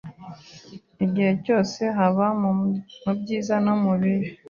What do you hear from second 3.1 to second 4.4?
byiza no mu bibi